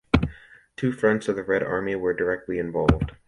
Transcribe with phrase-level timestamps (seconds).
[0.77, 3.11] Two Fronts of the Red Army were directly involved.